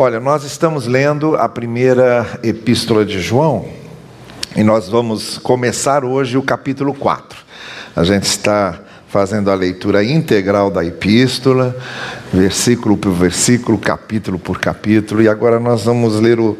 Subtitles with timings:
[0.00, 3.66] Olha, nós estamos lendo a primeira epístola de João
[4.54, 7.36] e nós vamos começar hoje o capítulo 4.
[7.96, 11.76] A gente está fazendo a leitura integral da epístola,
[12.32, 16.56] versículo por versículo, capítulo por capítulo, e agora nós vamos ler o,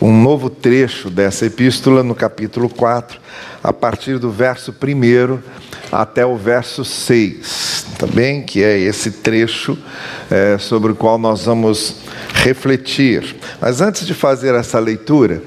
[0.00, 3.20] um novo trecho dessa epístola no capítulo 4,
[3.62, 5.38] a partir do verso 1
[5.90, 9.76] até o verso 6, também, que é esse trecho
[10.30, 11.96] é, sobre o qual nós vamos
[12.34, 13.36] refletir.
[13.60, 15.42] Mas antes de fazer essa leitura,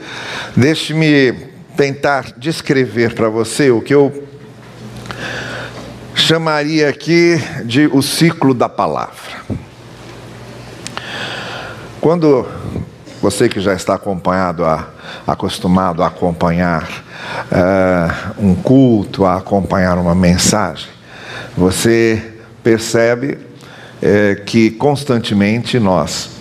[0.56, 1.34] deixe-me
[1.78, 4.28] tentar descrever para você o que eu
[6.14, 9.32] chamaria aqui de o ciclo da palavra.
[12.02, 12.48] Quando
[13.22, 14.88] você que já está acompanhado, a,
[15.28, 17.04] acostumado a acompanhar
[17.52, 20.90] uh, um culto, a acompanhar uma mensagem,
[21.56, 26.32] você percebe uh, que constantemente nós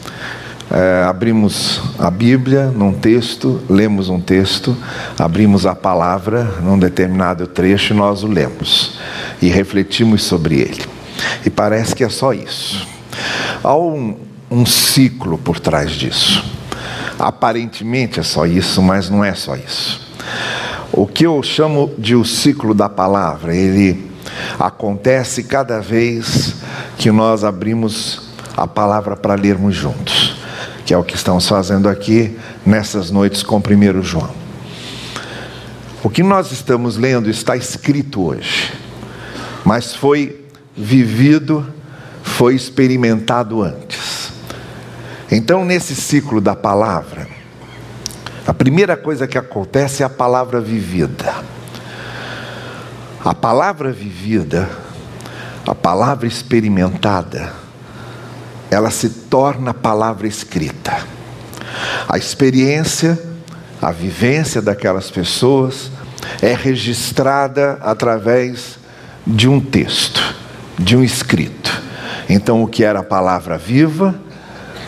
[0.70, 4.74] uh, abrimos a Bíblia num texto, lemos um texto,
[5.18, 8.98] abrimos a palavra num determinado trecho e nós o lemos
[9.42, 10.84] e refletimos sobre ele.
[11.44, 12.88] E parece que é só isso.
[13.62, 14.16] Há um,
[14.50, 16.59] um ciclo por trás disso.
[17.20, 20.00] Aparentemente é só isso, mas não é só isso.
[20.90, 24.10] O que eu chamo de o ciclo da palavra, ele
[24.58, 26.54] acontece cada vez
[26.96, 28.22] que nós abrimos
[28.56, 30.34] a palavra para lermos juntos,
[30.86, 34.30] que é o que estamos fazendo aqui nessas noites com 1 João.
[36.02, 38.72] O que nós estamos lendo está escrito hoje,
[39.62, 40.42] mas foi
[40.74, 41.66] vivido,
[42.22, 44.09] foi experimentado antes.
[45.30, 47.28] Então, nesse ciclo da palavra,
[48.44, 51.32] a primeira coisa que acontece é a palavra vivida.
[53.24, 54.68] A palavra vivida,
[55.64, 57.52] a palavra experimentada,
[58.70, 60.98] ela se torna palavra escrita.
[62.08, 63.16] A experiência,
[63.80, 65.92] a vivência daquelas pessoas
[66.42, 68.80] é registrada através
[69.24, 70.34] de um texto,
[70.76, 71.80] de um escrito.
[72.28, 74.14] Então, o que era a palavra viva,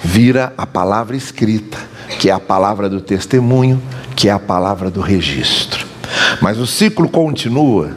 [0.03, 1.79] vira a palavra escrita,
[2.19, 3.81] que é a palavra do testemunho,
[4.17, 5.87] que é a palavra do registro.
[6.41, 7.97] Mas o ciclo continua,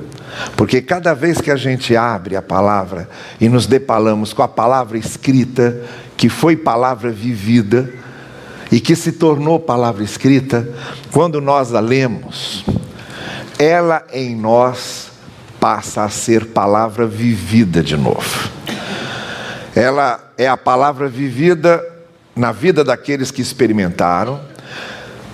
[0.56, 4.98] porque cada vez que a gente abre a palavra e nos depalamos com a palavra
[4.98, 5.82] escrita,
[6.16, 7.90] que foi palavra vivida
[8.72, 10.68] e que se tornou palavra escrita,
[11.12, 12.66] quando nós a lemos,
[13.58, 15.12] ela em nós
[15.60, 18.50] passa a ser palavra vivida de novo.
[19.76, 21.84] Ela é a palavra vivida
[22.35, 24.41] na vida daqueles que experimentaram,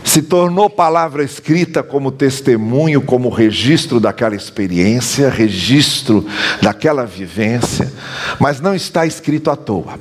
[0.04, 6.26] se tornou palavra escrita como testemunho, como registro daquela experiência, registro
[6.62, 7.92] daquela vivência,
[8.40, 10.00] mas não está escrito à toa.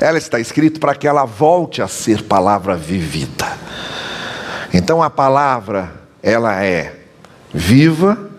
[0.00, 3.46] Ela está escrita para que ela volte a ser palavra vivida.
[4.72, 6.94] Então a palavra, ela é
[7.52, 8.30] viva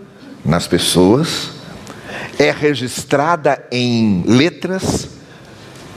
[0.43, 1.51] nas pessoas,
[2.37, 5.09] é registrada em letras,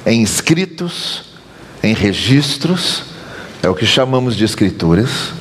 [0.06, 1.27] em escritos,
[1.88, 3.02] em registros,
[3.62, 5.32] é o que chamamos de escrituras,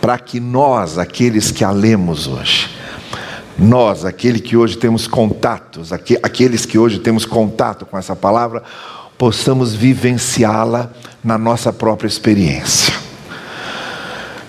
[0.00, 2.70] para que nós, aqueles que a lemos hoje,
[3.58, 8.62] nós, aquele que hoje temos contatos, aqueles que hoje temos contato com essa palavra,
[9.18, 10.90] possamos vivenciá-la
[11.22, 12.94] na nossa própria experiência.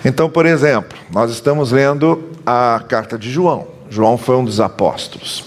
[0.02, 3.68] Então, por exemplo, nós estamos lendo a carta de João.
[3.90, 5.44] João foi um dos apóstolos.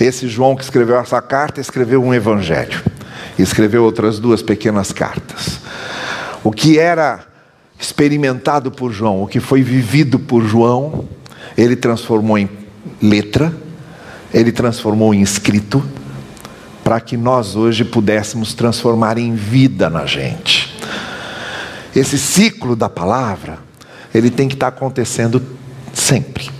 [0.00, 2.82] Esse João que escreveu essa carta escreveu um evangelho
[3.42, 5.60] escreveu outras duas pequenas cartas.
[6.42, 7.24] O que era
[7.78, 11.08] experimentado por João, o que foi vivido por João,
[11.56, 12.48] ele transformou em
[13.00, 13.52] letra,
[14.32, 15.84] ele transformou em escrito,
[16.82, 20.74] para que nós hoje pudéssemos transformar em vida na gente.
[21.94, 23.58] Esse ciclo da palavra,
[24.14, 25.42] ele tem que estar acontecendo
[25.92, 26.50] sempre.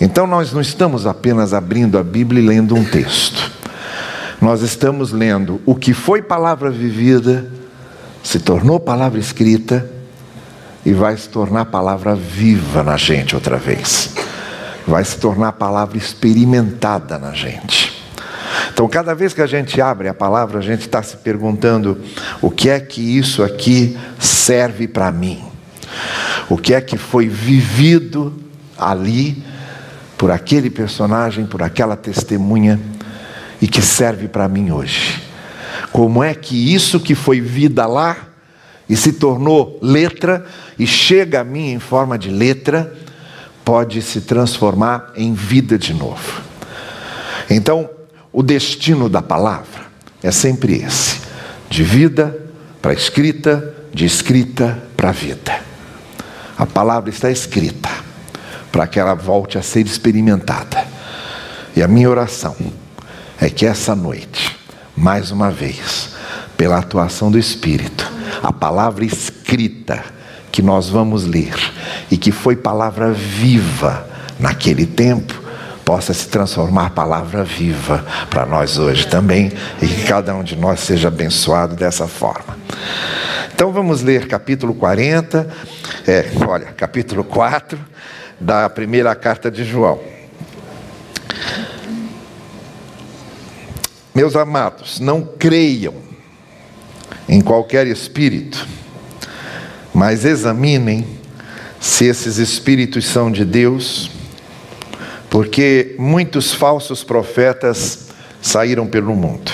[0.00, 3.55] Então nós não estamos apenas abrindo a Bíblia e lendo um texto.
[4.40, 7.50] Nós estamos lendo o que foi palavra vivida,
[8.22, 9.88] se tornou palavra escrita
[10.84, 14.14] e vai se tornar palavra viva na gente outra vez.
[14.86, 17.96] Vai se tornar palavra experimentada na gente.
[18.72, 21.98] Então, cada vez que a gente abre a palavra, a gente está se perguntando:
[22.42, 25.42] o que é que isso aqui serve para mim?
[26.48, 28.34] O que é que foi vivido
[28.78, 29.42] ali
[30.18, 32.78] por aquele personagem, por aquela testemunha
[33.66, 35.20] e que serve para mim hoje.
[35.90, 38.16] Como é que isso que foi vida lá
[38.88, 40.46] e se tornou letra
[40.78, 42.94] e chega a mim em forma de letra,
[43.64, 46.42] pode se transformar em vida de novo.
[47.50, 47.90] Então,
[48.32, 49.82] o destino da palavra
[50.22, 51.22] é sempre esse:
[51.68, 52.38] de vida
[52.80, 55.58] para escrita, de escrita para vida.
[56.56, 57.90] A palavra está escrita
[58.70, 60.86] para que ela volte a ser experimentada.
[61.74, 62.54] E a minha oração
[63.40, 64.56] é que essa noite,
[64.96, 66.10] mais uma vez,
[66.56, 68.10] pela atuação do Espírito,
[68.42, 70.02] a palavra escrita
[70.50, 71.54] que nós vamos ler
[72.10, 74.08] e que foi palavra viva
[74.40, 75.34] naquele tempo,
[75.84, 80.80] possa se transformar palavra viva para nós hoje também e que cada um de nós
[80.80, 82.58] seja abençoado dessa forma.
[83.54, 85.48] Então vamos ler capítulo 40,
[86.06, 87.78] é, olha, capítulo 4
[88.40, 90.15] da primeira carta de João.
[94.16, 95.92] Meus amados, não creiam
[97.28, 98.66] em qualquer espírito,
[99.92, 101.06] mas examinem
[101.78, 104.10] se esses espíritos são de Deus
[105.28, 108.06] porque muitos falsos profetas
[108.40, 109.52] saíram pelo mundo.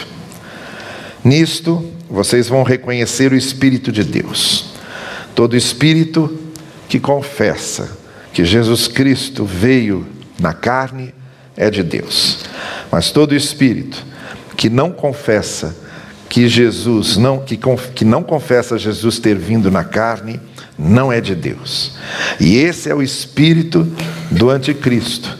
[1.24, 4.66] Nisto, vocês vão reconhecer o Espírito de Deus.
[5.34, 6.38] Todo espírito
[6.88, 7.98] que confessa
[8.32, 10.06] que Jesus Cristo veio
[10.38, 11.12] na carne
[11.56, 12.44] é de Deus.
[12.92, 14.11] Mas todo espírito
[14.56, 15.76] que não confessa
[16.28, 17.58] que Jesus não que,
[17.94, 20.40] que não confessa Jesus ter vindo na carne
[20.78, 21.96] não é de Deus.
[22.40, 23.86] E esse é o espírito
[24.30, 25.38] do anticristo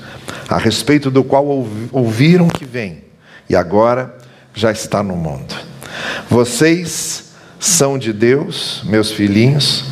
[0.48, 3.04] a respeito do qual ouviram que vem
[3.48, 4.14] e agora
[4.54, 5.54] já está no mundo.
[6.28, 9.84] Vocês são de Deus, meus filhinhos,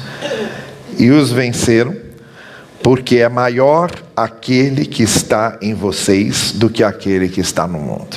[0.99, 1.97] e os venceram,
[2.83, 8.17] porque é maior aquele que está em vocês do que aquele que está no mundo.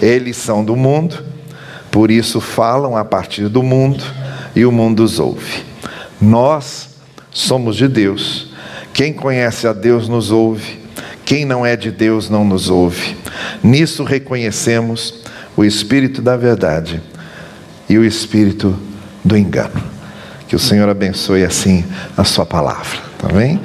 [0.00, 1.24] Eles são do mundo,
[1.90, 4.04] por isso falam a partir do mundo
[4.54, 5.64] e o mundo os ouve.
[6.20, 6.90] Nós
[7.30, 8.52] somos de Deus.
[8.92, 10.82] Quem conhece a Deus nos ouve
[11.24, 13.16] quem não é de Deus não nos ouve.
[13.62, 15.22] Nisso reconhecemos
[15.56, 17.00] o espírito da verdade
[17.88, 18.78] e o espírito
[19.24, 19.82] do engano.
[20.48, 21.84] Que o Senhor abençoe assim
[22.16, 23.60] a sua palavra, tá bem?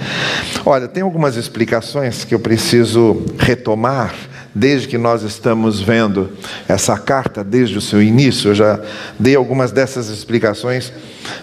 [0.66, 4.14] Olha, tem algumas explicações que eu preciso retomar
[4.58, 6.32] desde que nós estamos vendo
[6.68, 8.50] essa carta desde o seu início.
[8.50, 8.80] Eu já
[9.20, 10.92] dei algumas dessas explicações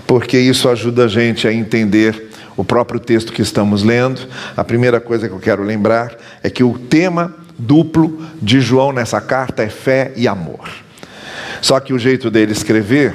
[0.06, 5.00] porque isso ajuda a gente a entender o próprio texto que estamos lendo, a primeira
[5.00, 9.68] coisa que eu quero lembrar é que o tema duplo de João nessa carta é
[9.68, 10.68] fé e amor.
[11.60, 13.14] Só que o jeito dele escrever,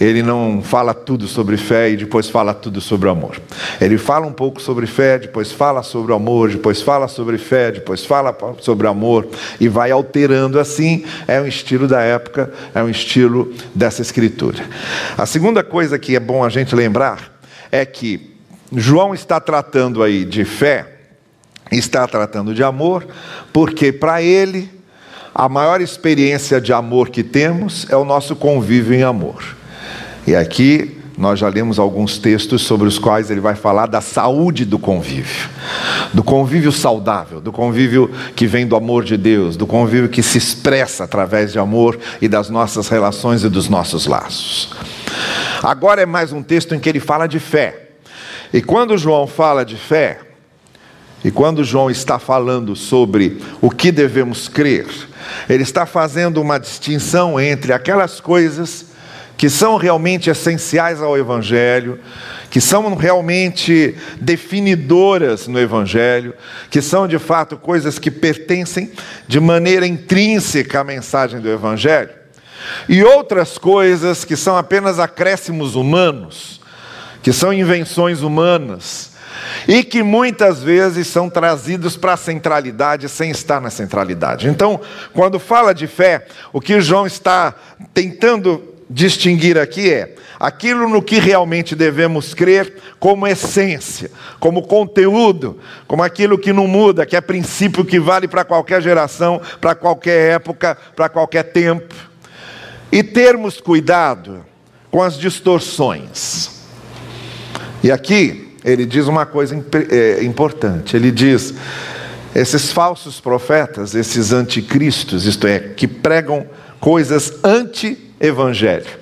[0.00, 3.40] ele não fala tudo sobre fé e depois fala tudo sobre amor.
[3.80, 8.04] Ele fala um pouco sobre fé, depois fala sobre amor, depois fala sobre fé, depois
[8.04, 9.26] fala sobre amor
[9.58, 11.04] e vai alterando assim.
[11.26, 14.64] É um estilo da época, é um estilo dessa escritura.
[15.16, 17.40] A segunda coisa que é bom a gente lembrar
[17.72, 18.36] é que
[18.72, 20.86] João está tratando aí de fé,
[21.72, 23.06] está tratando de amor,
[23.52, 24.70] porque para ele
[25.34, 29.57] a maior experiência de amor que temos é o nosso convívio em amor.
[30.28, 34.66] E aqui nós já lemos alguns textos sobre os quais ele vai falar da saúde
[34.66, 35.48] do convívio,
[36.12, 40.36] do convívio saudável, do convívio que vem do amor de Deus, do convívio que se
[40.36, 44.70] expressa através de amor e das nossas relações e dos nossos laços.
[45.62, 47.92] Agora é mais um texto em que ele fala de fé.
[48.52, 50.20] E quando João fala de fé,
[51.24, 54.88] e quando João está falando sobre o que devemos crer,
[55.48, 58.88] ele está fazendo uma distinção entre aquelas coisas
[59.38, 61.98] que são realmente essenciais ao Evangelho,
[62.50, 66.34] que são realmente definidoras no Evangelho,
[66.70, 68.92] que são de fato coisas que pertencem
[69.26, 72.10] de maneira intrínseca à mensagem do Evangelho,
[72.88, 76.58] e outras coisas que são apenas acréscimos humanos
[77.22, 79.10] que são invenções humanas
[79.66, 84.48] e que muitas vezes são trazidos para a centralidade sem estar na centralidade.
[84.48, 84.80] Então,
[85.12, 87.54] quando fala de fé, o que João está
[87.92, 96.02] tentando distinguir aqui é aquilo no que realmente devemos crer como essência, como conteúdo, como
[96.02, 100.76] aquilo que não muda, que é princípio que vale para qualquer geração, para qualquer época,
[100.94, 101.94] para qualquer tempo.
[102.90, 104.44] E termos cuidado
[104.90, 106.50] com as distorções.
[107.82, 109.54] E aqui ele diz uma coisa
[109.90, 111.54] é, importante: ele diz,
[112.34, 116.46] esses falsos profetas, esses anticristos, isto é, que pregam
[116.80, 117.34] coisas
[118.20, 118.98] anti-evangelho,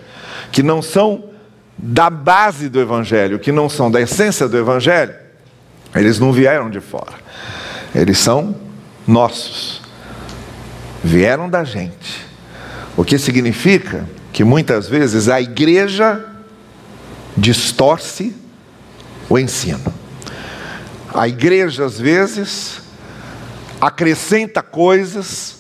[0.53, 1.25] que não são
[1.79, 5.15] da base do evangelho, que não são da essência do evangelho,
[5.95, 7.15] eles não vieram de fora,
[7.95, 8.57] eles são
[9.07, 9.83] nossos,
[11.03, 12.27] vieram da gente.
[12.97, 16.25] O que significa que muitas vezes a igreja
[17.37, 18.35] distorce
[19.29, 19.93] o ensino.
[21.13, 22.81] A igreja, às vezes,
[23.81, 25.57] acrescenta coisas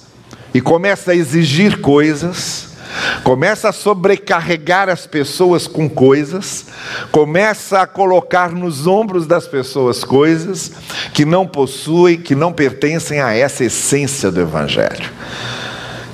[0.52, 2.75] e começa a exigir coisas
[3.22, 6.66] começa a sobrecarregar as pessoas com coisas,
[7.10, 10.72] começa a colocar nos ombros das pessoas coisas
[11.12, 15.10] que não possuem, que não pertencem a essa essência do Evangelho.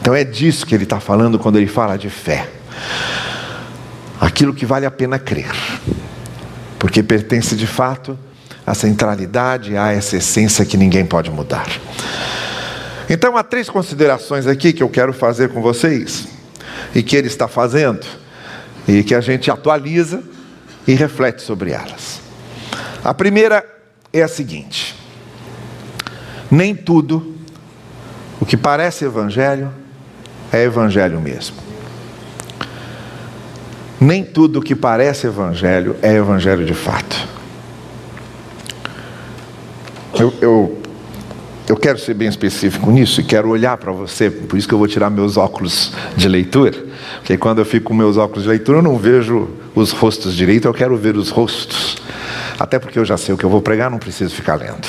[0.01, 2.49] Então é disso que ele está falando quando ele fala de fé.
[4.21, 5.53] Aquilo que vale a pena crer,
[6.79, 8.19] porque pertence de fato
[8.67, 11.67] à centralidade, a essa essência que ninguém pode mudar.
[13.11, 16.29] Então há três considerações aqui que eu quero fazer com vocês
[16.95, 18.07] e que ele está fazendo
[18.87, 20.23] e que a gente atualiza
[20.87, 22.21] e reflete sobre elas.
[23.05, 23.65] A primeira
[24.13, 24.95] é a seguinte:
[26.51, 27.37] nem tudo
[28.41, 29.73] o que parece evangelho
[30.53, 31.57] é evangelho mesmo.
[34.01, 37.29] Nem tudo o que parece evangelho é evangelho de fato.
[40.19, 40.82] Eu, eu
[41.69, 44.79] eu quero ser bem específico nisso e quero olhar para você, por isso que eu
[44.79, 46.77] vou tirar meus óculos de leitura,
[47.17, 50.67] porque quando eu fico com meus óculos de leitura eu não vejo os rostos direito,
[50.67, 51.97] eu quero ver os rostos.
[52.59, 54.87] Até porque eu já sei o que eu vou pregar, não preciso ficar lendo.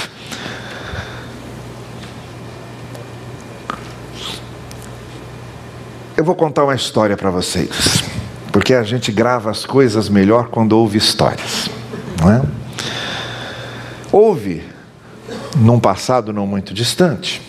[6.17, 8.03] Eu vou contar uma história para vocês,
[8.51, 11.69] porque a gente grava as coisas melhor quando ouve histórias,
[12.21, 12.41] não é?
[14.11, 14.72] Ouve
[15.55, 17.41] num passado não muito distante.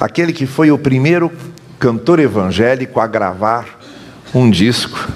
[0.00, 1.30] Aquele que foi o primeiro
[1.78, 3.80] cantor evangélico a gravar
[4.34, 5.08] um disco,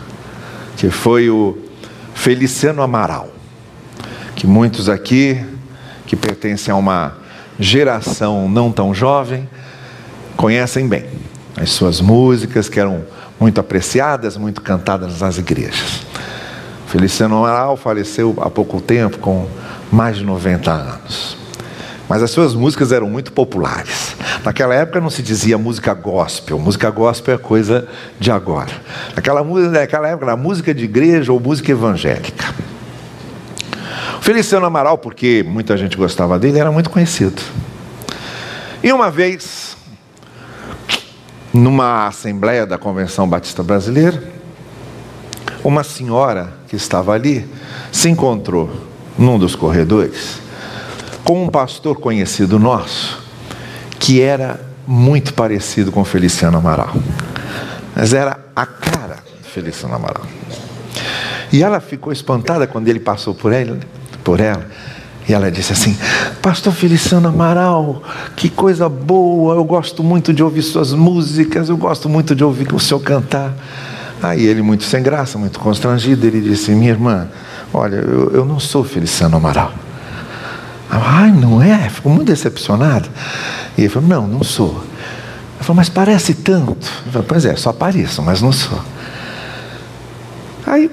[0.77, 1.57] que foi o
[2.15, 3.29] Feliciano Amaral,
[4.35, 5.45] que muitos aqui,
[6.07, 7.17] que pertencem a uma
[7.59, 9.49] geração não tão jovem,
[10.37, 11.07] conhecem bem.
[11.57, 13.05] As suas músicas que eram
[13.41, 16.03] muito apreciadas, muito cantadas nas igrejas.
[16.87, 19.49] Feliciano Amaral faleceu há pouco tempo, com
[19.97, 21.39] mais de 90 anos.
[22.07, 24.15] Mas as suas músicas eram muito populares.
[24.45, 27.89] Naquela época não se dizia música gospel, música gospel é coisa
[28.21, 28.71] de agora.
[29.17, 32.55] Naquela, naquela época era música de igreja ou música evangélica.
[34.19, 37.41] O Feliciano Amaral, porque muita gente gostava dele, era muito conhecido.
[38.83, 39.79] E uma vez,
[41.55, 44.23] numa assembleia da Convenção Batista Brasileira,
[45.65, 47.49] uma senhora que estava ali
[47.91, 50.39] se encontrou num dos corredores
[51.25, 53.19] com um pastor conhecido nosso
[53.99, 56.95] que era muito parecido com Feliciano Amaral.
[57.95, 60.23] Mas era a cara de Feliciano Amaral.
[61.53, 63.79] E ela ficou espantada quando ele passou por ela,
[64.23, 64.67] por ela.
[65.29, 65.99] E ela disse assim:
[66.41, 68.03] Pastor Feliciano Amaral,
[68.37, 72.73] que coisa boa, eu gosto muito de ouvir suas músicas, eu gosto muito de ouvir
[72.73, 73.53] o senhor cantar.
[74.23, 77.29] Aí ele, muito sem graça, muito constrangido, ele disse: Minha irmã,
[77.77, 79.73] olha, eu, eu não sou Feliciano Amaral.
[80.91, 81.89] Ai, não é?
[81.89, 83.09] Ficou muito decepcionado.
[83.77, 84.83] E ele falou: Não, não sou.
[85.57, 86.89] Ele falou: Mas parece tanto.
[87.07, 88.81] Eu falei, pois é, só pareço, mas não sou.
[90.67, 90.91] Aí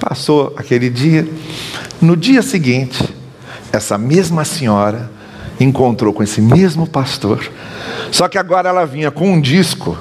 [0.00, 1.28] passou aquele dia.
[2.00, 3.04] No dia seguinte,
[3.72, 5.10] essa mesma senhora
[5.60, 7.50] encontrou com esse mesmo pastor.
[8.12, 9.98] Só que agora ela vinha com um disco,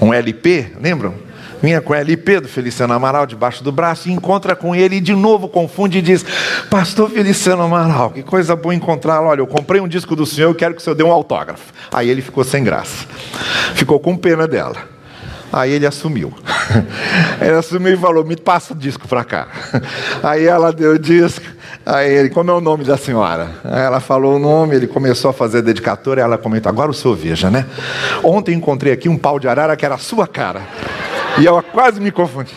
[0.00, 1.23] um LP, lembram?
[1.64, 5.00] Vinha com a LP do Feliciano Amaral debaixo do braço e encontra com ele e
[5.00, 6.24] de novo confunde e diz:
[6.70, 9.28] Pastor Feliciano Amaral, que coisa boa encontrá-lo.
[9.28, 11.72] Olha, eu comprei um disco do senhor, eu quero que o senhor dê um autógrafo.
[11.90, 13.06] Aí ele ficou sem graça,
[13.74, 14.76] ficou com pena dela.
[15.50, 16.34] Aí ele assumiu.
[17.40, 19.46] Ele assumiu e falou: Me passa o disco para cá.
[20.20, 21.44] Aí ela deu o disco.
[21.86, 23.50] Aí ele, como é o nome da senhora?
[23.62, 26.22] Aí ela falou o nome, ele começou a fazer a dedicatória.
[26.22, 27.66] Ela comentou: Agora o senhor veja, né?
[28.24, 30.62] Ontem encontrei aqui um pau de arara que era a sua cara.
[31.38, 32.54] E eu quase me confundi.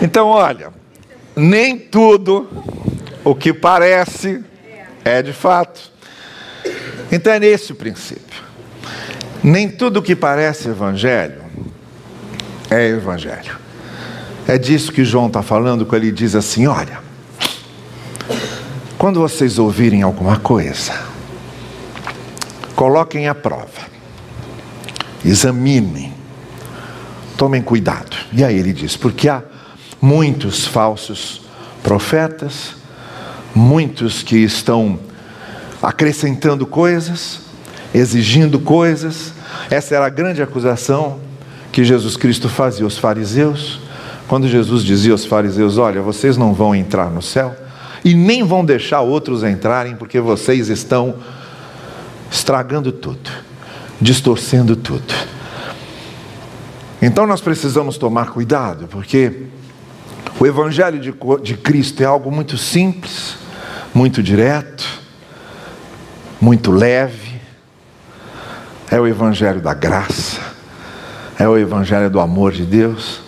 [0.00, 0.72] Então, olha,
[1.36, 2.48] nem tudo
[3.24, 4.44] o que parece
[5.04, 5.92] é de fato.
[7.10, 8.42] Então é nesse o princípio.
[9.42, 11.42] Nem tudo o que parece evangelho
[12.70, 13.56] é evangelho.
[14.46, 16.98] É disso que João está falando quando ele diz assim: olha,
[18.98, 20.92] quando vocês ouvirem alguma coisa,
[22.74, 23.88] coloquem à prova,
[25.24, 26.12] examinem,
[27.36, 28.16] tomem cuidado.
[28.32, 29.42] E aí ele diz: porque há
[30.00, 31.42] muitos falsos
[31.82, 32.74] profetas,
[33.54, 34.98] muitos que estão
[35.82, 37.40] acrescentando coisas,
[37.94, 39.32] exigindo coisas.
[39.70, 41.20] Essa era a grande acusação
[41.70, 43.80] que Jesus Cristo fazia aos fariseus,
[44.28, 47.54] quando Jesus dizia aos fariseus: Olha, vocês não vão entrar no céu
[48.04, 51.14] e nem vão deixar outros entrarem, porque vocês estão
[52.30, 53.30] estragando tudo,
[54.00, 55.14] distorcendo tudo.
[57.06, 59.42] Então nós precisamos tomar cuidado, porque
[60.40, 63.36] o Evangelho de, de Cristo é algo muito simples,
[63.92, 65.02] muito direto,
[66.40, 67.38] muito leve,
[68.90, 70.40] é o Evangelho da graça,
[71.38, 73.20] É o evangelho do amor de Deus.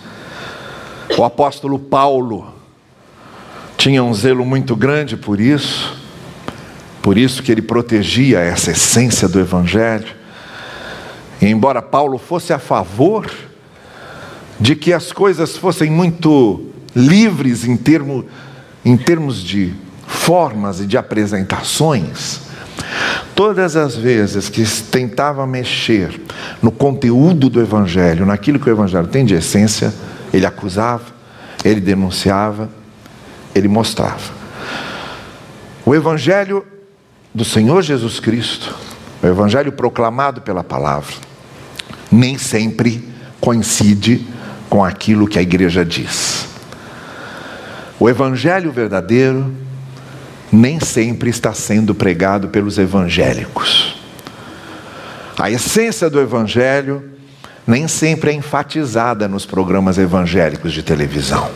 [1.15, 2.51] O apóstolo Paulo
[3.77, 5.95] tinha um zelo muito grande por isso,
[6.99, 10.15] por isso que ele protegia essa essência do evangelho.
[11.39, 13.29] E embora Paulo fosse a favor
[14.59, 18.25] de que as coisas fossem muito livres em, termo,
[18.83, 19.73] em termos de
[20.05, 22.41] formas e de apresentações,
[23.35, 26.19] todas as vezes que tentava mexer
[26.61, 29.93] no conteúdo do Evangelho, naquilo que o Evangelho tem de essência,
[30.33, 31.05] ele acusava,
[31.63, 32.69] ele denunciava,
[33.53, 34.35] ele mostrava.
[35.85, 36.65] O Evangelho
[37.33, 38.75] do Senhor Jesus Cristo,
[39.21, 41.13] o Evangelho proclamado pela palavra,
[42.11, 43.07] nem sempre
[43.39, 44.25] coincide
[44.69, 46.47] com aquilo que a igreja diz.
[47.99, 49.51] O Evangelho verdadeiro
[50.51, 53.95] nem sempre está sendo pregado pelos evangélicos.
[55.37, 57.11] A essência do Evangelho
[57.65, 61.49] nem sempre é enfatizada nos programas evangélicos de televisão.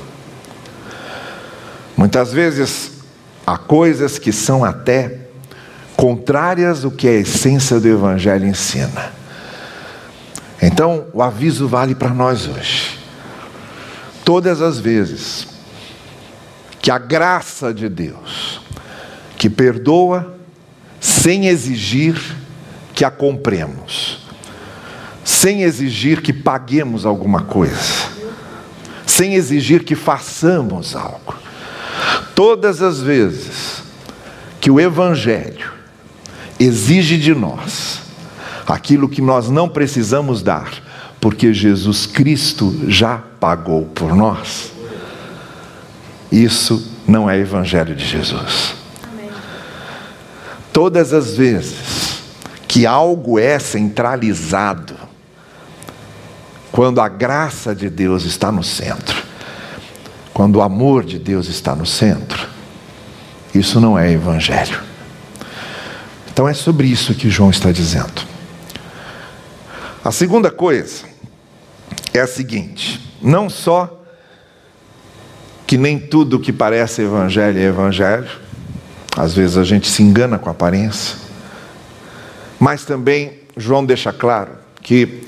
[1.95, 2.91] Muitas vezes
[3.45, 5.19] há coisas que são até
[5.95, 9.11] contrárias ao que a essência do Evangelho ensina.
[10.61, 13.00] Então, o aviso vale para nós hoje.
[14.23, 15.47] Todas as vezes
[16.81, 18.61] que a graça de Deus,
[19.37, 20.35] que perdoa
[20.99, 22.19] sem exigir
[22.93, 24.19] que a compremos,
[25.23, 28.09] sem exigir que paguemos alguma coisa,
[29.05, 31.35] sem exigir que façamos algo.
[32.35, 33.83] Todas as vezes
[34.59, 35.71] que o Evangelho
[36.59, 38.01] exige de nós
[38.67, 40.71] aquilo que nós não precisamos dar,
[41.21, 44.71] porque Jesus Cristo já pagou por nós,
[46.31, 48.73] isso não é Evangelho de Jesus.
[50.73, 52.21] Todas as vezes
[52.67, 54.95] que algo é centralizado,
[56.71, 59.21] quando a graça de Deus está no centro,
[60.33, 62.47] quando o amor de Deus está no centro,
[63.53, 64.81] isso não é Evangelho.
[66.31, 68.23] Então é sobre isso que João está dizendo.
[70.03, 71.10] A segunda coisa
[72.13, 74.01] é a seguinte: não só
[75.65, 78.29] que nem tudo que parece evangelho é evangelho,
[79.15, 81.17] às vezes a gente se engana com a aparência,
[82.59, 85.23] mas também João deixa claro que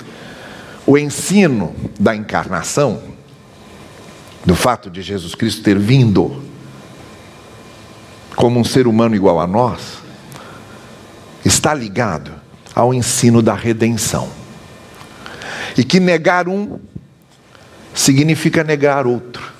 [0.86, 3.02] o ensino da encarnação,
[4.44, 6.42] do fato de Jesus Cristo ter vindo
[8.36, 9.98] como um ser humano igual a nós,
[11.44, 12.32] está ligado
[12.74, 14.43] ao ensino da redenção.
[15.76, 16.78] E que negar um
[17.94, 19.52] significa negar outro.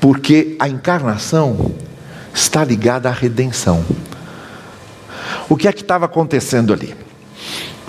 [0.00, 1.74] Porque a encarnação
[2.32, 3.84] está ligada à redenção.
[5.48, 6.94] O que é que estava acontecendo ali?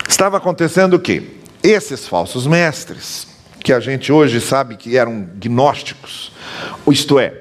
[0.07, 1.23] Estava acontecendo o quê?
[1.61, 3.27] Esses falsos mestres,
[3.59, 6.31] que a gente hoje sabe que eram gnósticos,
[6.89, 7.33] isto é,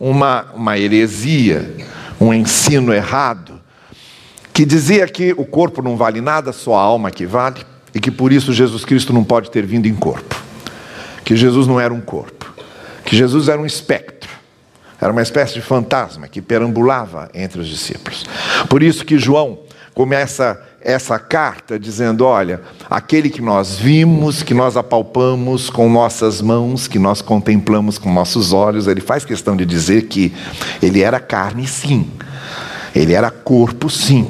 [0.00, 1.76] uma, uma heresia,
[2.20, 3.60] um ensino errado,
[4.52, 8.10] que dizia que o corpo não vale nada, só a alma que vale, e que
[8.10, 10.42] por isso Jesus Cristo não pode ter vindo em corpo.
[11.24, 12.52] Que Jesus não era um corpo,
[13.04, 14.30] que Jesus era um espectro,
[15.00, 18.24] era uma espécie de fantasma que perambulava entre os discípulos.
[18.68, 19.60] Por isso que João
[19.94, 26.86] começa essa carta dizendo: olha, aquele que nós vimos, que nós apalpamos com nossas mãos,
[26.86, 30.34] que nós contemplamos com nossos olhos, ele faz questão de dizer que
[30.82, 32.10] ele era carne, sim,
[32.94, 34.28] ele era corpo, sim.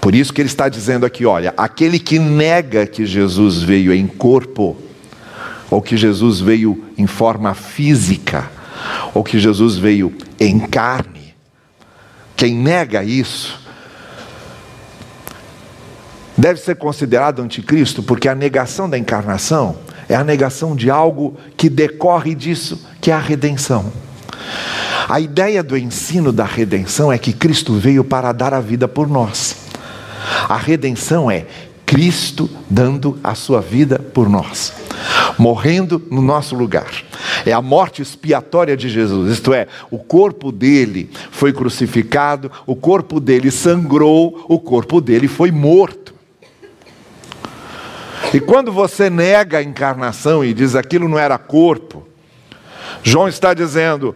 [0.00, 4.06] Por isso que ele está dizendo aqui: olha, aquele que nega que Jesus veio em
[4.06, 4.76] corpo,
[5.70, 8.50] ou que Jesus veio em forma física,
[9.12, 11.34] ou que Jesus veio em carne,
[12.34, 13.60] quem nega isso,
[16.36, 19.76] deve ser considerado anticristo, porque a negação da encarnação
[20.08, 23.92] é a negação de algo que decorre disso, que é a redenção.
[25.08, 29.08] A ideia do ensino da redenção é que Cristo veio para dar a vida por
[29.08, 29.59] nós.
[30.48, 31.46] A redenção é
[31.90, 34.72] Cristo dando a sua vida por nós,
[35.36, 36.88] morrendo no nosso lugar.
[37.44, 43.18] É a morte expiatória de Jesus, isto é, o corpo dele foi crucificado, o corpo
[43.18, 46.14] dele sangrou, o corpo dele foi morto.
[48.32, 52.06] E quando você nega a encarnação e diz aquilo não era corpo,
[53.02, 54.14] João está dizendo,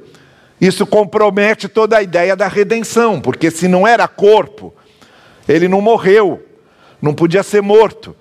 [0.61, 4.73] isso compromete toda a ideia da redenção, porque se não era corpo,
[5.49, 6.43] ele não morreu,
[7.01, 8.17] não podia ser morto.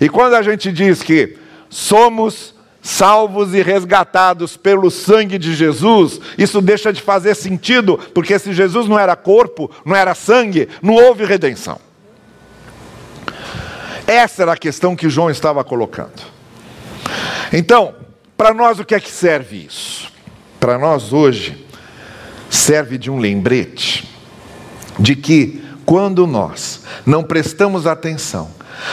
[0.00, 1.36] E quando a gente diz que
[1.68, 8.52] somos salvos e resgatados pelo sangue de Jesus, isso deixa de fazer sentido, porque se
[8.52, 11.78] Jesus não era corpo, não era sangue, não houve redenção.
[14.06, 16.22] Essa era a questão que João estava colocando.
[17.52, 17.94] Então,
[18.36, 20.12] para nós o que é que serve isso?
[20.60, 21.64] Para nós hoje,
[22.50, 24.08] serve de um lembrete
[24.98, 28.50] de que quando nós não prestamos atenção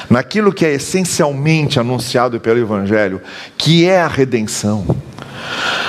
[0.10, 3.22] naquilo que é essencialmente anunciado pelo Evangelho,
[3.58, 4.86] que é a redenção,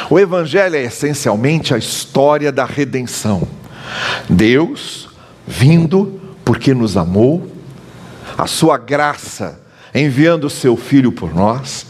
[0.08, 3.46] o Evangelho é essencialmente a história da redenção.
[4.28, 5.08] Deus
[5.46, 7.50] vindo porque nos amou,
[8.36, 9.60] a sua graça
[9.94, 11.86] enviando o seu filho por nós,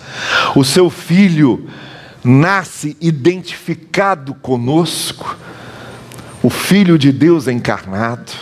[0.57, 1.68] o seu filho
[2.25, 5.37] nasce identificado conosco,
[6.42, 8.33] o filho de Deus encarnado.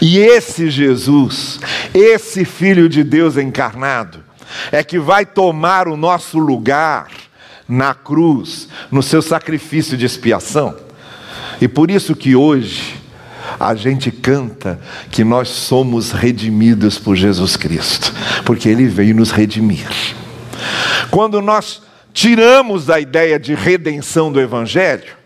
[0.00, 1.60] E esse Jesus,
[1.92, 4.22] esse filho de Deus encarnado,
[4.72, 7.08] é que vai tomar o nosso lugar
[7.68, 10.76] na cruz, no seu sacrifício de expiação.
[11.60, 12.96] E por isso que hoje
[13.58, 18.12] a gente canta que nós somos redimidos por Jesus Cristo,
[18.44, 19.88] porque ele veio nos redimir.
[21.10, 25.16] Quando nós tiramos a ideia de redenção do evangelho,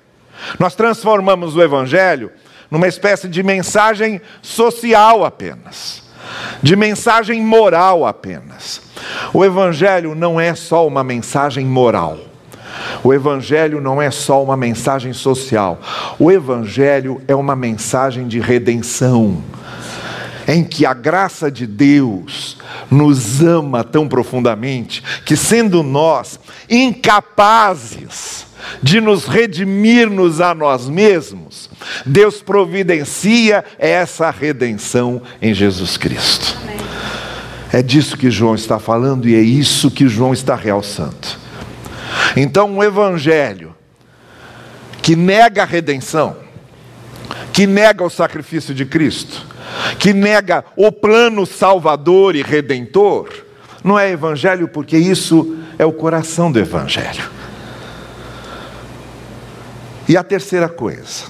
[0.59, 2.31] nós transformamos o evangelho
[2.75, 6.03] numa espécie de mensagem social apenas,
[6.61, 8.81] de mensagem moral apenas.
[9.33, 12.19] O Evangelho não é só uma mensagem moral.
[13.05, 15.81] O Evangelho não é só uma mensagem social.
[16.19, 19.41] O Evangelho é uma mensagem de redenção,
[20.49, 22.59] em que a graça de Deus
[22.91, 31.71] nos ama tão profundamente que, sendo nós incapazes de nos redimir-nos a nós mesmos,
[32.05, 36.57] Deus providencia essa redenção em Jesus Cristo.
[37.73, 41.45] É disso que João está falando e é isso que João está realçando.
[42.37, 43.75] Então, um evangelho
[45.03, 46.37] que nega a redenção,
[47.53, 49.45] que nega o sacrifício de Cristo,
[49.99, 53.29] que nega o plano salvador e redentor,
[53.83, 57.25] não é evangelho porque isso é o coração do evangelho.
[60.09, 61.25] E a terceira coisa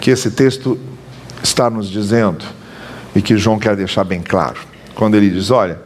[0.00, 0.78] que esse texto
[1.42, 2.44] está nos dizendo
[3.14, 4.60] e que João quer deixar bem claro,
[4.94, 5.80] quando ele diz: Olha,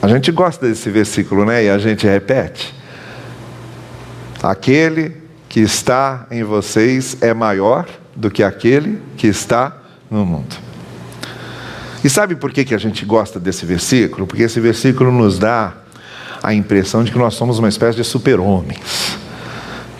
[0.00, 1.64] a gente gosta desse versículo, né?
[1.64, 2.74] E a gente repete.
[4.42, 5.16] Aquele
[5.48, 9.76] que está em vocês é maior do que aquele que está
[10.10, 10.56] no mundo.
[12.02, 14.26] E sabe por que, que a gente gosta desse versículo?
[14.26, 15.74] Porque esse versículo nos dá
[16.42, 19.11] a impressão de que nós somos uma espécie de super-homens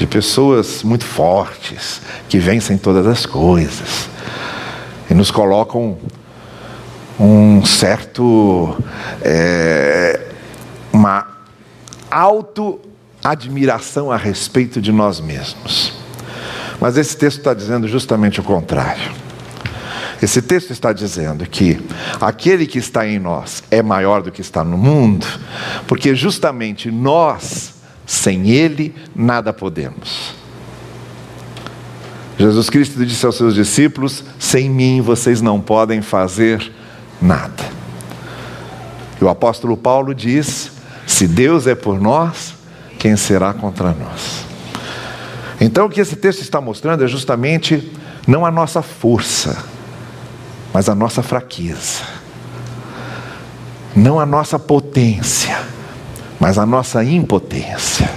[0.03, 4.09] de pessoas muito fortes, que vencem todas as coisas,
[5.09, 5.97] e nos colocam
[7.21, 8.77] um certo.
[9.23, 10.27] É,
[10.93, 11.29] uma
[12.11, 15.93] auto-admiração a respeito de nós mesmos.
[16.81, 19.13] Mas esse texto está dizendo justamente o contrário.
[20.21, 21.81] Esse texto está dizendo que
[22.21, 25.27] aquele que está em nós é maior do que está no mundo,
[25.87, 27.72] porque justamente nós
[28.13, 30.35] sem Ele, nada podemos.
[32.39, 36.71] Jesus Cristo disse aos seus discípulos: Sem mim vocês não podem fazer
[37.23, 37.65] nada.
[39.19, 40.73] E o apóstolo Paulo diz:
[41.07, 42.55] Se Deus é por nós,
[42.99, 44.45] quem será contra nós?
[45.59, 47.91] Então, o que esse texto está mostrando é justamente
[48.27, 49.65] não a nossa força,
[50.71, 52.03] mas a nossa fraqueza,
[53.97, 55.72] não a nossa potência
[56.43, 58.11] mas a nossa impotência,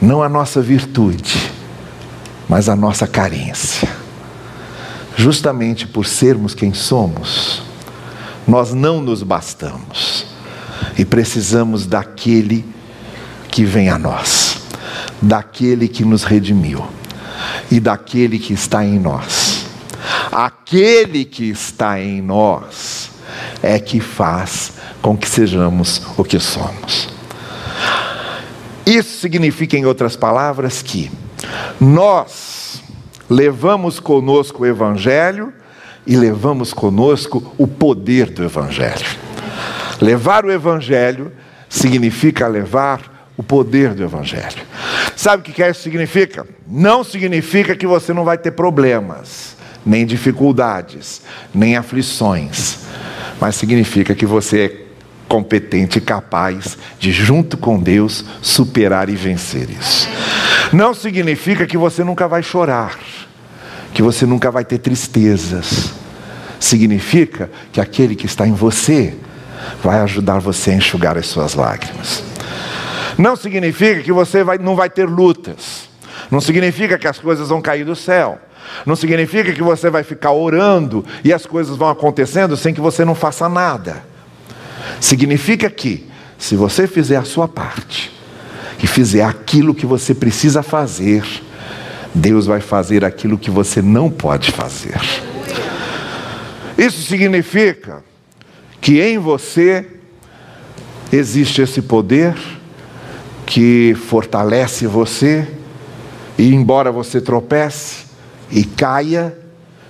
[0.00, 1.52] não a nossa virtude,
[2.48, 3.88] mas a nossa carência.
[5.16, 7.62] Justamente por sermos quem somos,
[8.44, 10.26] nós não nos bastamos
[10.98, 12.66] e precisamos daquele
[13.48, 14.62] que vem a nós,
[15.22, 16.84] daquele que nos redimiu
[17.70, 19.64] e daquele que está em nós.
[20.32, 23.12] Aquele que está em nós
[23.62, 27.08] é que faz com que sejamos o que somos.
[28.86, 31.10] Isso significa, em outras palavras, que
[31.80, 32.82] nós
[33.28, 35.52] levamos conosco o Evangelho
[36.06, 39.06] e levamos conosco o poder do Evangelho.
[40.00, 41.32] Levar o Evangelho
[41.68, 44.62] significa levar o poder do Evangelho.
[45.16, 46.46] Sabe o que isso significa?
[46.66, 51.22] Não significa que você não vai ter problemas, nem dificuldades,
[51.54, 52.78] nem aflições,
[53.40, 54.81] mas significa que você é
[55.32, 60.06] competente e capaz de, junto com Deus, superar e vencer isso.
[60.70, 62.98] Não significa que você nunca vai chorar,
[63.94, 65.94] que você nunca vai ter tristezas.
[66.60, 69.14] Significa que aquele que está em você
[69.82, 72.22] vai ajudar você a enxugar as suas lágrimas.
[73.16, 75.88] Não significa que você vai, não vai ter lutas.
[76.30, 78.38] Não significa que as coisas vão cair do céu.
[78.84, 83.02] Não significa que você vai ficar orando e as coisas vão acontecendo sem que você
[83.02, 84.11] não faça nada.
[85.00, 86.06] Significa que,
[86.38, 88.12] se você fizer a sua parte
[88.82, 91.24] e fizer aquilo que você precisa fazer,
[92.14, 95.00] Deus vai fazer aquilo que você não pode fazer.
[96.76, 98.02] Isso significa
[98.80, 99.86] que em você
[101.12, 102.34] existe esse poder
[103.46, 105.46] que fortalece você,
[106.38, 108.06] e embora você tropece
[108.50, 109.36] e caia,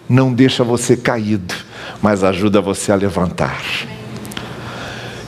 [0.08, 1.54] não deixa você caído,
[2.02, 3.62] mas ajuda você a levantar.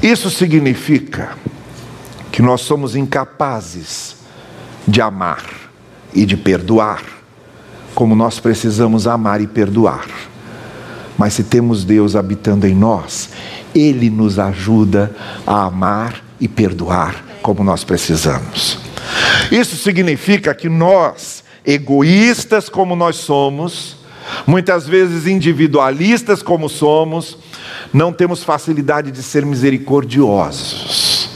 [0.04, 1.30] Isso significa
[2.30, 4.16] que nós somos incapazes
[4.86, 5.42] de amar
[6.12, 7.02] e de perdoar,
[7.94, 10.06] como nós precisamos amar e perdoar.
[11.16, 13.30] Mas se temos Deus habitando em nós,
[13.74, 18.78] Ele nos ajuda a amar e perdoar como nós precisamos.
[19.50, 23.96] Isso significa que nós, egoístas como nós somos,
[24.46, 27.38] muitas vezes individualistas como somos,
[27.94, 31.30] não temos facilidade de ser misericordiosos.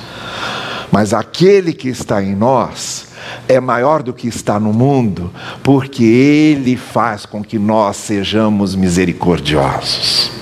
[0.91, 3.07] Mas aquele que está em nós
[3.47, 5.31] é maior do que está no mundo,
[5.63, 10.33] porque ele faz com que nós sejamos misericordiosos.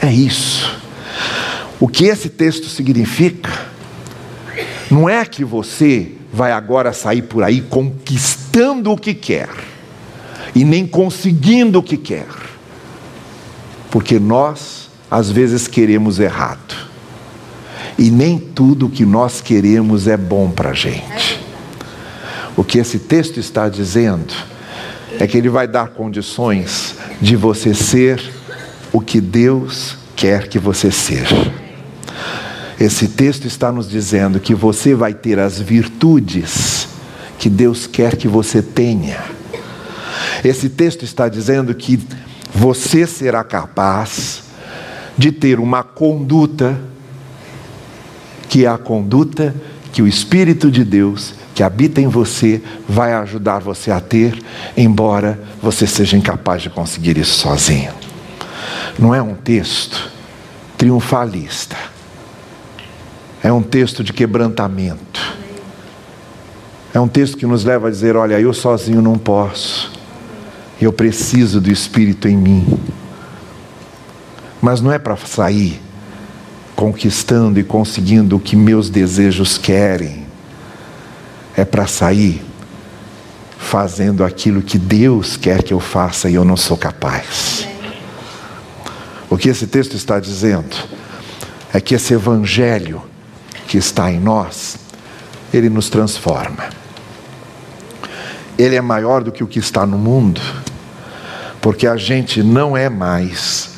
[0.00, 0.80] É isso.
[1.78, 3.52] O que esse texto significa
[4.90, 9.50] não é que você vai agora sair por aí conquistando o que quer
[10.54, 12.28] e nem conseguindo o que quer,
[13.90, 16.74] porque nós às vezes queremos errado.
[17.98, 21.40] E nem tudo que nós queremos é bom para a gente.
[22.56, 24.34] O que esse texto está dizendo
[25.18, 28.22] é que ele vai dar condições de você ser
[28.92, 31.52] o que Deus quer que você seja.
[32.78, 36.88] Esse texto está nos dizendo que você vai ter as virtudes
[37.38, 39.22] que Deus quer que você tenha.
[40.44, 41.98] Esse texto está dizendo que
[42.54, 44.45] você será capaz
[45.16, 46.78] de ter uma conduta
[48.48, 49.54] que é a conduta
[49.92, 54.38] que o Espírito de Deus que habita em você vai ajudar você a ter,
[54.76, 57.92] embora você seja incapaz de conseguir isso sozinho.
[58.98, 60.12] Não é um texto
[60.76, 61.74] triunfalista,
[63.42, 65.34] é um texto de quebrantamento,
[66.92, 69.90] é um texto que nos leva a dizer: olha, eu sozinho não posso,
[70.78, 72.78] eu preciso do Espírito em mim.
[74.60, 75.80] Mas não é para sair
[76.76, 80.26] conquistando e conseguindo o que meus desejos querem.
[81.56, 82.44] É para sair
[83.58, 87.66] fazendo aquilo que Deus quer que eu faça e eu não sou capaz.
[89.28, 90.76] O que esse texto está dizendo
[91.72, 93.02] é que esse evangelho
[93.66, 94.76] que está em nós,
[95.52, 96.64] ele nos transforma.
[98.56, 100.40] Ele é maior do que o que está no mundo,
[101.60, 103.75] porque a gente não é mais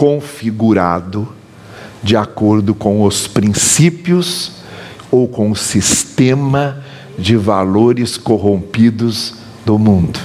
[0.00, 1.28] configurado
[2.02, 4.52] de acordo com os princípios
[5.10, 6.82] ou com o sistema
[7.18, 9.34] de valores corrompidos
[9.66, 10.18] do mundo.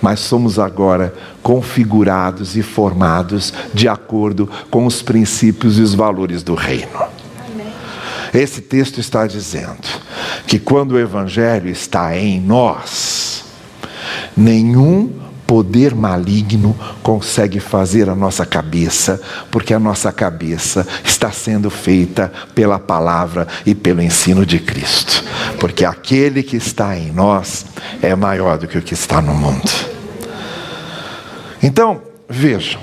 [0.00, 6.54] Mas somos agora configurados e formados de acordo com os princípios e os valores do
[6.54, 6.88] reino.
[8.32, 9.86] Esse texto está dizendo
[10.46, 13.44] que quando o Evangelho está em nós,
[14.34, 15.19] nenhum
[15.50, 22.78] poder maligno consegue fazer a nossa cabeça, porque a nossa cabeça está sendo feita pela
[22.78, 25.24] palavra e pelo ensino de Cristo.
[25.58, 27.66] Porque aquele que está em nós
[28.00, 29.68] é maior do que o que está no mundo.
[31.60, 32.80] Então, vejam,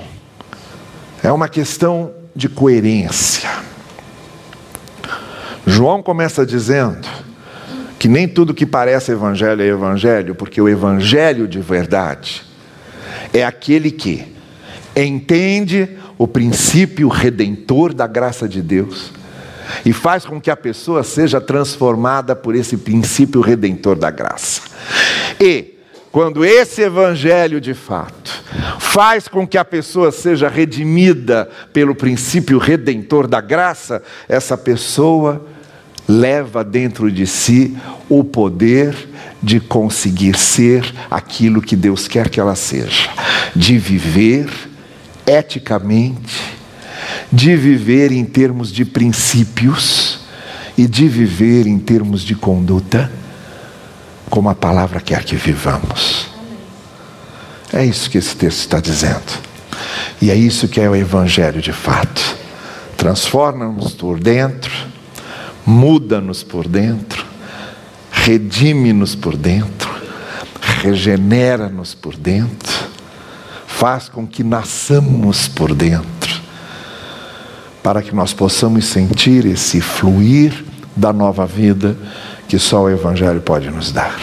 [1.22, 3.48] é uma questão de coerência.
[5.66, 7.08] João começa dizendo
[7.98, 12.46] que nem tudo que parece evangelho é evangelho, porque o evangelho de verdade
[13.32, 14.24] é aquele que
[14.96, 19.12] entende o princípio redentor da graça de Deus
[19.84, 24.62] e faz com que a pessoa seja transformada por esse princípio redentor da graça.
[25.40, 25.78] E
[26.10, 28.42] quando esse evangelho de fato
[28.78, 35.46] faz com que a pessoa seja redimida pelo princípio redentor da graça, essa pessoa
[36.08, 37.76] leva dentro de si
[38.08, 38.94] o poder
[39.42, 43.08] de conseguir ser aquilo que Deus quer que ela seja,
[43.54, 44.50] de viver
[45.26, 46.40] eticamente,
[47.30, 50.20] de viver em termos de princípios
[50.76, 53.10] e de viver em termos de conduta,
[54.30, 56.28] como a palavra quer que vivamos.
[57.72, 59.48] É isso que esse texto está dizendo.
[60.20, 62.36] E é isso que é o Evangelho de fato.
[62.96, 64.88] Transforma-nos por dentro
[65.68, 67.17] muda-nos por dentro,
[68.28, 69.88] redime-nos por dentro,
[70.82, 72.86] regenera-nos por dentro,
[73.66, 76.38] faz com que nasçamos por dentro,
[77.82, 80.62] para que nós possamos sentir esse fluir
[80.94, 81.96] da nova vida
[82.46, 84.20] que só o Evangelho pode nos dar.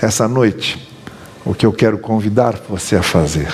[0.00, 0.78] Essa noite,
[1.44, 3.52] o que eu quero convidar você a fazer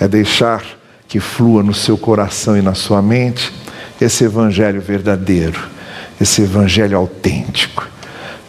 [0.00, 0.64] é deixar
[1.06, 3.52] que flua no seu coração e na sua mente
[4.00, 5.73] esse Evangelho verdadeiro,
[6.20, 7.86] esse Evangelho autêntico,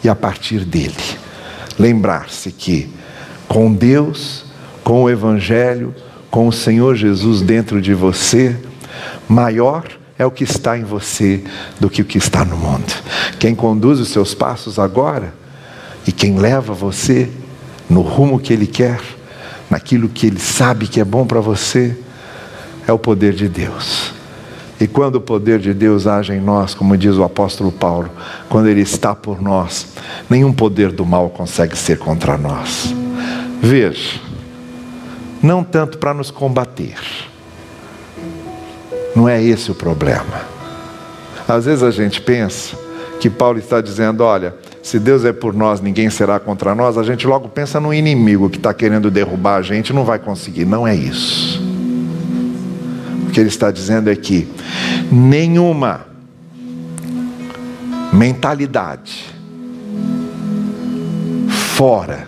[0.02, 0.94] e a partir dele,
[1.78, 2.90] lembrar-se que
[3.48, 4.44] com Deus,
[4.84, 5.94] com o Evangelho,
[6.30, 8.56] com o Senhor Jesus dentro de você,
[9.28, 9.84] maior
[10.18, 11.42] é o que está em você
[11.78, 12.92] do que o que está no mundo.
[13.38, 15.34] Quem conduz os seus passos agora
[16.06, 17.28] e quem leva você
[17.88, 19.00] no rumo que Ele quer,
[19.68, 21.96] naquilo que Ele sabe que é bom para você,
[22.86, 24.15] é o poder de Deus.
[24.80, 28.10] E quando o poder de Deus age em nós, como diz o apóstolo Paulo,
[28.48, 29.88] quando Ele está por nós,
[30.28, 32.94] nenhum poder do mal consegue ser contra nós.
[33.60, 34.20] Veja,
[35.42, 36.96] não tanto para nos combater,
[39.14, 40.56] não é esse o problema.
[41.48, 42.76] Às vezes a gente pensa
[43.18, 46.98] que Paulo está dizendo: olha, se Deus é por nós, ninguém será contra nós.
[46.98, 50.64] A gente logo pensa no inimigo que está querendo derrubar a gente, não vai conseguir.
[50.64, 51.65] Não é isso.
[53.36, 54.48] Que ele está dizendo é que
[55.12, 56.06] nenhuma
[58.10, 59.26] mentalidade
[61.76, 62.26] fora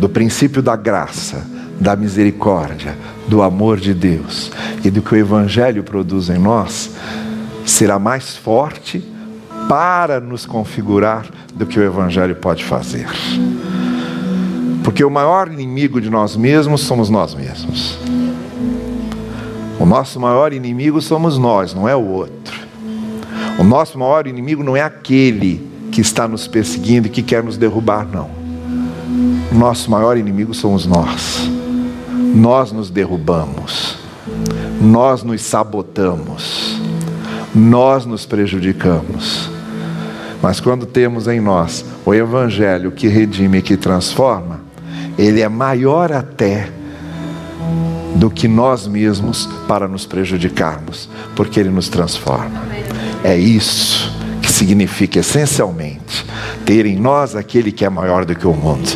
[0.00, 1.46] do princípio da graça,
[1.78, 2.96] da misericórdia,
[3.28, 4.50] do amor de Deus
[4.82, 6.92] e do que o Evangelho produz em nós,
[7.66, 9.06] será mais forte
[9.68, 13.06] para nos configurar do que o Evangelho pode fazer.
[14.82, 17.98] Porque o maior inimigo de nós mesmos somos nós mesmos.
[19.88, 22.58] Nosso maior inimigo somos nós, não é o outro.
[23.58, 27.56] O nosso maior inimigo não é aquele que está nos perseguindo e que quer nos
[27.56, 28.30] derrubar, não.
[29.50, 31.58] O nosso maior inimigo somos nós
[32.34, 33.96] nós nos derrubamos,
[34.80, 36.80] nós nos sabotamos,
[37.54, 39.50] nós nos prejudicamos.
[40.42, 44.60] Mas quando temos em nós o Evangelho que redime e que transforma,
[45.18, 46.68] ele é maior até
[48.18, 52.66] do que nós mesmos para nos prejudicarmos, porque ele nos transforma.
[53.22, 56.26] É isso que significa essencialmente
[56.66, 58.88] ter em nós aquele que é maior do que o mundo.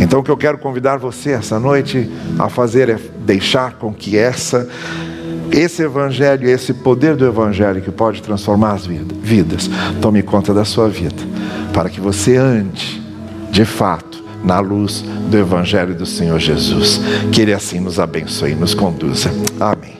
[0.00, 4.16] Então o que eu quero convidar você essa noite a fazer é deixar com que
[4.16, 4.66] essa
[5.52, 9.68] esse evangelho, esse poder do evangelho que pode transformar as vidas,
[10.00, 11.22] tome conta da sua vida,
[11.72, 13.02] para que você ande
[13.50, 17.00] de fato na luz do evangelho do Senhor Jesus.
[17.32, 19.30] Que ele assim nos abençoe e nos conduza.
[19.60, 19.99] Amém.